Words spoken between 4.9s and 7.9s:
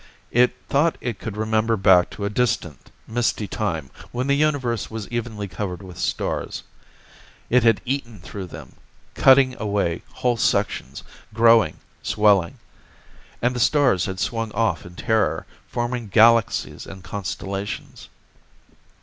evenly covered with stars. It had